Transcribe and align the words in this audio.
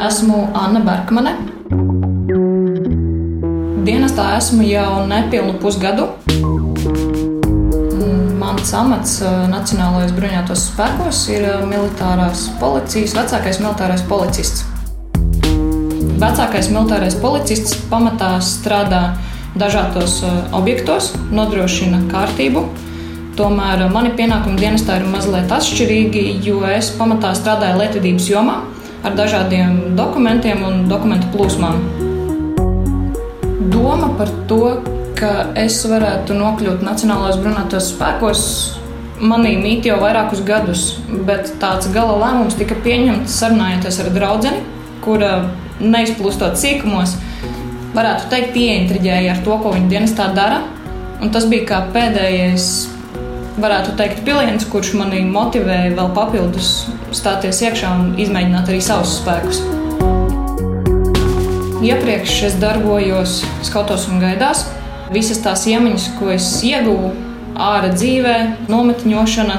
Esmu 0.00 0.46
Anna 0.56 0.80
Berkmane. 0.80 1.34
Dienestā 3.84 4.30
esmu 4.38 4.64
jau 4.64 5.02
nepilnu 5.10 5.58
pusgadu. 5.60 6.06
Mans 8.40 8.72
amats 8.78 9.18
Nacionālajos 9.52 10.14
bruņotos 10.16 10.62
spēkos 10.70 11.20
ir 11.34 11.44
militārās 11.68 12.46
policijas 12.62 13.12
vecākais 13.18 13.60
militārais 13.60 14.06
policists. 14.08 14.64
Vecākais 16.24 16.72
militārais 16.72 17.20
policists 17.20 17.76
pamatā 17.92 18.32
strādā 18.40 19.04
dažādos 19.52 20.22
objektos, 20.56 21.12
nodrošina 21.28 22.06
kārtību. 22.08 22.64
Tomēr 23.36 23.84
mani 23.92 24.16
pienākumi 24.16 24.64
dienestā 24.64 24.96
ir 24.96 25.08
mazliet 25.12 25.52
atšķirīgi, 25.52 26.28
jo 26.48 26.64
es 26.72 26.88
pamatā 26.96 27.36
strādāju 27.36 27.84
lietvedības 27.84 28.32
jomā 28.32 28.60
ar 29.06 29.16
dažādiem 29.16 29.96
dokumentiem 29.96 30.62
un 30.66 30.82
dokumentu 30.90 31.30
plūsmām. 31.34 31.80
Doma 33.70 34.10
par 34.18 34.32
to, 34.50 34.80
ka 35.16 35.50
es 35.58 35.78
varētu 35.88 36.36
nokļūt 36.36 36.84
Nacionālajos 36.84 37.40
bruņotos 37.40 37.90
spēkos, 37.94 38.42
manī 39.20 39.54
mīt 39.60 39.88
jau 39.88 39.98
vairākus 40.00 40.44
gadus, 40.46 40.84
bet 41.28 41.52
tāds 41.60 41.90
gala 41.94 42.16
lēmums 42.22 42.56
tika 42.60 42.76
pieņemts 42.84 43.40
sarunājoties 43.42 44.00
ar 44.04 44.12
draugu, 44.14 44.54
kura 45.04 45.32
neizplūstot 45.80 46.56
sīkumos, 46.60 47.16
varētu 47.96 48.30
teikt, 48.32 48.56
ieintriģēja 48.56 49.34
ar 49.34 49.44
to, 49.44 49.56
ko 49.62 49.74
viņa 49.76 49.92
dienestā 49.92 50.30
dara. 50.36 50.62
Un 51.20 51.32
tas 51.32 51.44
bija 51.48 51.66
kā 51.68 51.80
pēdējais, 51.92 52.66
varētu 53.60 53.94
teikt, 53.98 54.22
piliens, 54.26 54.66
kurš 54.70 54.94
manī 54.98 55.20
motivēja 55.28 55.92
vēl 55.96 56.10
papildus 56.16 56.70
stāties 57.16 57.60
iekšā 57.66 57.92
un 57.98 58.14
izmēģināt 58.20 58.70
arī 58.72 58.80
savus 58.84 59.18
spēkus. 59.20 59.60
Iepriekš 61.80 62.36
es 62.50 62.56
darbojos 62.60 63.40
skautos 63.64 64.06
un 64.12 64.20
gaidās. 64.20 64.66
Visas 65.14 65.40
tās 65.44 65.64
iemaņas, 65.70 66.10
ko 66.18 66.28
es 66.34 66.48
ieguvu 66.66 67.14
ārā 67.60 67.92
dzīvē, 67.94 68.36
nometņošana, 68.70 69.56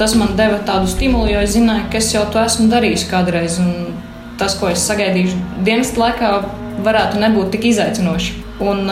tas 0.00 0.14
man 0.18 0.34
deva 0.38 0.60
tādu 0.66 0.90
stimulu, 0.90 1.30
jo 1.32 1.44
es 1.44 1.54
zināju, 1.56 1.88
ka 1.92 2.00
es 2.00 2.10
jau 2.14 2.24
to 2.32 2.42
esmu 2.42 2.68
darījis 2.72 3.06
kādreiz. 3.10 3.56
Un 3.62 3.96
tas, 4.40 4.56
ko 4.60 4.70
es 4.72 4.84
sagaidīšu 4.88 5.40
dienas 5.66 5.94
laikā, 5.98 6.34
varētu 6.84 7.22
nebūt 7.22 7.54
tik 7.54 7.68
izaicinoši. 7.72 8.40
Un 8.64 8.86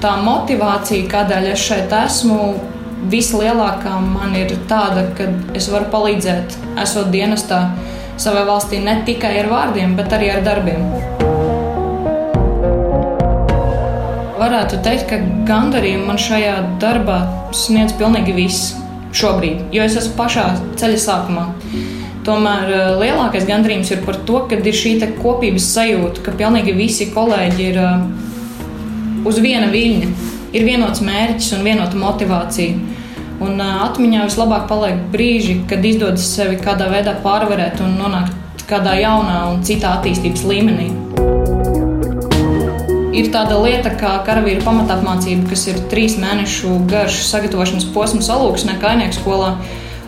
tā 0.00 0.14
motivācija, 0.24 1.08
kādēļ 1.10 1.50
es 1.52 1.66
šeit 1.66 1.92
esmu, 1.98 2.38
vislielākā 3.10 3.96
man 4.02 4.36
ir 4.38 4.54
tāda, 4.70 5.06
ka 5.18 5.28
es 5.56 5.68
varu 5.72 5.90
palīdzēt, 5.92 6.56
esot 6.82 7.10
dienestā 7.14 7.60
savai 8.20 8.44
valstī 8.48 8.80
ne 8.82 9.00
tikai 9.06 9.34
ar 9.42 9.50
vārdiem, 9.50 9.96
bet 9.98 10.12
arī 10.14 10.30
ar 10.34 10.44
darbiem. 10.46 10.84
Varētu 14.38 14.80
teikt, 14.84 15.08
ka 15.10 15.18
gandarījumu 15.48 16.08
man 16.10 16.20
šajā 16.20 16.56
darbā 16.82 17.18
sniedz 17.56 17.94
pilnīgi 17.98 18.34
viss 18.36 18.74
šobrīd, 19.14 19.70
jo 19.74 19.84
es 19.86 19.96
esmu 19.98 20.18
pašā 20.18 20.48
ceļa 20.80 21.00
sākumā. 21.00 21.46
Tomēr 22.24 22.70
lielākais 23.00 23.44
gandarījums 23.48 23.90
ir 23.92 24.04
par 24.04 24.16
to, 24.28 24.44
ka 24.48 24.56
ir 24.56 24.76
šī 24.76 24.96
kopības 25.20 25.66
sajūta, 25.74 26.24
ka 26.24 26.36
pilnīgi 26.38 26.76
visi 26.76 27.10
kolēģi 27.12 27.66
ir 27.70 27.80
uz 29.28 29.40
viena 29.44 29.68
viļņa, 29.72 30.33
ir 30.54 30.66
vienots 30.66 31.02
mērķis 31.04 31.52
un 31.56 31.66
vienota 31.66 31.98
motivācija. 31.98 32.78
Un 33.44 33.58
atmiņā 33.60 34.28
vislabāk 34.28 34.68
paliek 34.70 35.00
brīži, 35.12 35.58
kad 35.68 35.84
izdodas 35.84 36.26
sevi 36.36 36.60
kādā 36.62 36.86
veidā 36.92 37.16
pārvarēt 37.24 37.82
un 37.82 37.96
nonākt 37.98 38.62
kādā 38.70 38.94
jaunā 38.96 39.40
un 39.50 39.64
citā 39.66 39.98
attīstības 39.98 40.44
līmenī. 40.48 40.92
Ir 43.14 43.28
tāda 43.34 43.58
lieta 43.62 43.92
kā 43.94 44.16
karavīra 44.26 44.62
pamatapmācība, 44.64 45.50
kas 45.52 45.68
ir 45.70 45.82
trīs 45.90 46.16
mēnešu 46.18 46.80
garš 46.90 47.20
sagatavošanas 47.28 47.86
posms 47.94 48.30
alūksnē, 48.34 48.78
kainieku 48.82 49.18
skolā. 49.20 49.52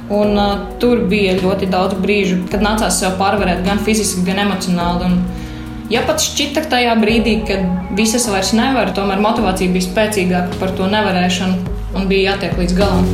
Un, 0.07 0.39
uh, 0.39 0.65
tur 0.83 1.03
bija 1.11 1.35
ļoti 1.39 1.67
daudz 1.71 1.99
brīžu, 1.99 2.39
kad 2.51 2.63
nācās 2.63 2.99
sev 3.03 3.17
pārvarēt 3.19 3.65
gan 3.67 3.83
fiziski, 3.83 4.23
gan 4.27 4.39
emocionāli. 4.45 5.11
Un, 5.11 5.46
ja 5.93 6.03
pat 6.07 6.23
šķita 6.23 6.67
tajā 6.71 6.95
brīdī, 6.99 7.37
kad 7.47 7.93
visas 7.99 8.27
vairs 8.31 8.53
nevar, 8.57 8.91
tomēr 8.97 9.23
motivācija 9.23 9.73
bija 9.75 9.87
spēcīgāka 9.87 10.59
par 10.61 10.75
to 10.79 10.89
nevarēšanu 10.91 11.77
un 11.97 12.09
bija 12.11 12.33
jātiek 12.33 12.59
līdz 12.61 12.75
galam. 12.77 13.07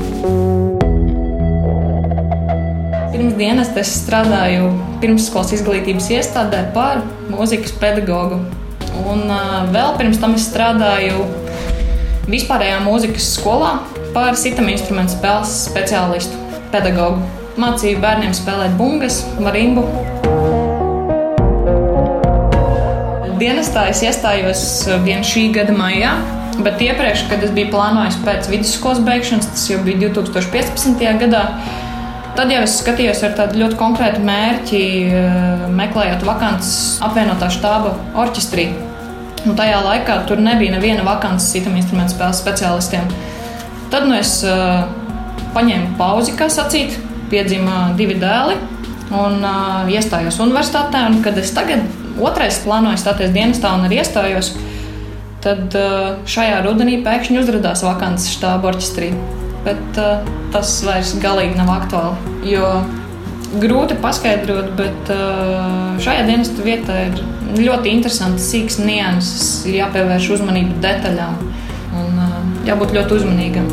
Pirms 3.13 3.37
dienas 3.39 3.71
es 3.79 3.93
strādāju 4.01 4.73
pirmsskolas 5.03 5.53
izglītības 5.59 6.09
iestādē 6.17 6.65
par 6.75 7.03
mūzikas 7.31 7.75
pedagogu. 7.83 8.41
Un 9.09 9.29
vēl 9.73 9.95
pirms 9.99 10.21
tam 10.23 10.37
es 10.39 10.49
strādāju 10.49 11.27
vispārējā 12.31 12.81
mūzikas 12.87 13.29
skolā 13.37 13.77
par 14.17 14.37
sitam 14.41 14.69
instrumentu 14.73 15.17
spēles 15.17 15.55
speciālistu, 15.69 16.41
pedagogu. 16.73 17.21
Mācīju 17.61 18.01
bērniem 18.01 18.33
spēlēt 18.37 18.77
bungas, 18.81 19.23
marimbu. 19.41 19.85
Dienestā 23.43 23.89
es 23.91 23.99
iestājos 24.07 24.61
vien 25.03 25.25
šī 25.27 25.49
gada 25.51 25.73
maijā, 25.75 26.13
bet 26.63 26.79
iepriekš, 26.85 27.25
kad 27.27 27.41
es 27.43 27.51
biju 27.51 27.73
plānojis 27.73 28.21
pēc 28.23 28.47
vidusskolas 28.53 29.01
beigšanas, 29.03 29.49
tas 29.51 29.65
jau 29.67 29.81
bija 29.83 30.13
2015. 30.13 31.01
gadā. 31.19 31.41
Tad 32.37 32.53
jau 32.55 32.61
es 32.63 32.77
skatījos 32.79 33.25
ar 33.27 33.33
tādu 33.41 33.59
ļoti 33.65 33.79
konkrētu 33.81 34.23
mērķi, 34.29 34.83
meklējot 35.75 36.23
vakances 36.29 37.01
apvienotā 37.03 37.49
štāba 37.51 37.97
orķestrī. 38.23 38.69
Un 39.43 39.59
tajā 39.59 39.81
laikā 39.89 40.21
tur 40.29 40.39
nebija 40.39 40.77
neviena 40.77 41.03
vakants 41.09 41.49
citam 41.51 41.75
instrumentu 41.81 42.15
spēles 42.15 42.45
speciālistiem. 42.45 43.11
Tad 43.91 44.07
nu, 44.07 44.21
es 44.21 44.37
uh, 44.47 44.85
paņēmu 45.57 45.97
pauzi, 45.99 46.37
kā 46.39 46.47
sacīt, 46.47 46.95
piedzima 47.33 47.89
divi 47.99 48.15
dēli 48.23 48.55
un 49.11 49.43
uh, 49.43 49.91
iestājos 49.91 50.39
universitātē. 50.47 51.03
Un, 51.11 51.19
kad 51.27 51.43
es 51.43 51.51
tagad 51.59 51.83
otrais 52.21 52.61
plānoju 52.65 53.01
stāties 53.01 53.33
dienestā 53.35 53.73
un 53.77 53.87
arī 53.87 54.01
iestājos, 54.03 54.53
tad 55.43 55.75
uh, 55.79 56.19
šajā 56.29 56.63
rudenī 56.67 57.01
pēkšņi 57.05 57.41
uzrādījās 57.43 57.85
vakants 57.87 58.29
štāba 58.35 58.73
orķestrī. 58.73 59.13
Bet 59.67 60.01
uh, 60.01 60.27
tas 60.55 60.75
vairs 60.87 61.15
galīgi 61.23 61.59
nav 61.59 61.71
aktuāli. 61.77 62.35
Jo 62.53 62.69
grūti 63.63 63.99
paskaidrot, 64.03 64.73
bet 64.79 65.13
uh, 65.13 65.95
šajā 66.03 66.27
dienas 66.29 66.53
vietā 66.63 67.07
ir 67.09 67.23
ļoti 67.59 67.93
interesants, 67.93 68.49
sīks 68.53 68.81
nianses, 68.83 69.63
ir 69.69 69.83
jāpievērš 69.83 70.31
uzmanība 70.39 70.79
detaļām 70.85 71.41
un 72.03 72.23
jābūt 72.65 72.95
ļoti 72.97 73.19
uzmanīgam. 73.19 73.67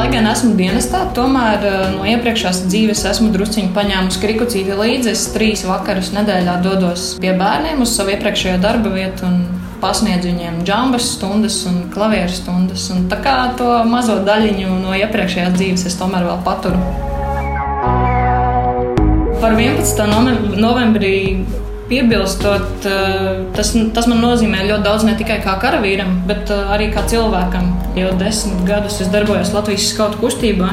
Lai 0.00 0.06
gan 0.08 0.24
esmu 0.30 0.54
dienestā, 0.56 1.02
tomēr 1.12 1.64
uh, 1.68 1.80
no 1.92 2.06
iepriekšējās 2.08 2.62
dzīves 2.70 3.02
esmu 3.10 3.26
drusciņi 3.34 3.68
paņēmusi 3.76 4.22
krikucīti 4.22 4.78
līdzi. 4.78 5.10
Es 5.12 5.26
trīs 5.34 5.60
vakarus 5.68 6.08
nedēļā 6.14 6.54
dodos 6.64 7.02
pie 7.20 7.34
bērniem 7.36 7.82
uz 7.84 7.92
savu 7.98 8.14
iepriekšējo 8.14 8.54
darba 8.62 8.94
vietu 8.94 9.26
un 9.28 9.42
pasniedzu 9.82 10.30
viņiem 10.30 10.62
džambas 10.64 11.10
stundas 11.18 11.58
un 11.68 11.82
klavieru 11.92 12.32
stundas. 12.32 12.86
Un 12.94 13.10
tā 13.12 13.18
kā 13.20 13.34
to 13.60 13.68
mazo 13.92 14.16
daļiņu 14.24 14.78
no 14.86 14.96
iepriekšējās 15.02 15.58
dzīves 15.58 15.84
es 15.92 16.00
tomēr 16.00 16.24
vēl 16.30 16.40
paturu. 16.48 16.80
Par 19.44 19.52
11. 19.52 20.56
novembrī 20.64 21.16
piebilstot, 21.90 22.86
tas, 23.56 23.72
tas 23.94 24.08
man 24.10 24.22
nozīmē 24.22 24.62
ļoti 24.68 24.86
daudz 24.86 25.06
ne 25.08 25.16
tikai 25.18 25.40
kā 25.44 25.56
karavīram, 25.62 26.20
bet 26.28 26.52
arī 26.54 26.90
kā 26.94 27.02
cilvēkam. 27.10 27.72
Jau 27.98 28.14
desmit 28.20 28.62
gadus 28.68 29.00
es 29.02 29.10
darbojos 29.12 29.50
Latvijas 29.56 29.90
skautu 29.90 30.22
kustībā. 30.22 30.70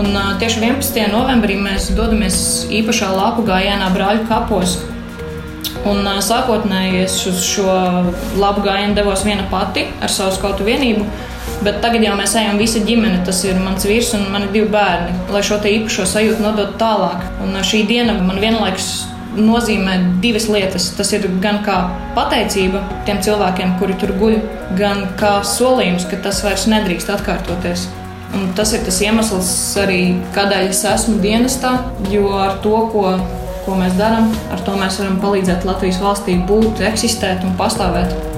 Un 0.00 0.14
tieši 0.40 0.62
11. 0.62 1.02
novembrī 1.12 1.58
mēs 1.60 1.90
dodamies 1.96 2.40
īpašā 2.72 3.10
lapu 3.12 3.44
gājienā 3.44 3.90
Brāļu 3.92 4.24
kapos, 4.30 4.78
Un, 5.88 6.04
sākotnēji 6.04 7.04
es 7.06 7.14
uz 7.28 7.40
šo 7.40 7.72
labu 8.36 8.64
gājienu 8.66 8.96
devos 8.98 9.22
viena 9.24 9.46
pati 9.48 9.86
ar 10.04 10.12
savu 10.12 10.34
skautu 10.36 10.66
vienību. 10.66 11.06
Bet 11.64 11.80
tagad 11.84 12.04
jau 12.04 12.16
mēs 12.18 12.34
ejam 12.36 12.60
visa 12.60 12.82
ģimene. 12.84 13.22
Tas 13.24 13.40
ir 13.48 13.56
mans 13.60 13.86
vīrs 13.88 14.12
un 14.16 14.26
mani 14.32 14.50
divi 14.52 14.68
bērni, 14.72 15.16
lai 15.32 15.42
šo 15.44 15.56
īpašo 15.72 16.04
sajūtu 16.08 16.44
nodotu 16.44 16.76
tālāk. 16.80 17.24
Un 17.44 17.56
šī 17.64 17.86
diena 17.88 18.18
man 18.20 18.40
vienlaikus 18.42 18.90
nozīmē 19.36 19.96
divas 20.22 20.48
lietas. 20.50 20.90
Tas 20.98 21.12
ir 21.16 21.26
gan 21.42 21.60
kā 21.66 21.78
pateicība 22.16 22.82
tiem 23.08 23.22
cilvēkiem, 23.24 23.76
kuri 23.80 23.98
tur 24.00 24.14
guļ, 24.20 24.38
gan 24.78 25.06
kā 25.20 25.38
solījums, 25.46 26.08
ka 26.10 26.20
tas 26.24 26.42
vairs 26.46 26.68
nedrīkst 26.70 27.12
atkārtoties. 27.16 27.88
Un 28.36 28.52
tas 28.54 28.70
ir 28.76 28.84
tas 28.86 29.00
iemesls 29.02 29.50
arī, 29.82 30.00
kādēļ 30.36 30.70
es 30.70 30.84
esmu 30.86 31.18
dienestā, 31.22 31.76
jo 32.12 32.28
ar 32.38 32.60
to, 32.62 32.76
ko 32.92 33.14
ko 33.64 33.76
mēs 33.78 33.94
darām, 33.98 34.30
ar 34.50 34.62
to 34.66 34.74
mēs 34.80 34.98
varam 35.02 35.20
palīdzēt 35.22 35.66
Latvijas 35.68 36.00
valstī 36.02 36.38
būt, 36.48 36.82
eksistēt 36.90 37.44
un 37.46 37.56
pastāvēt. 37.60 38.29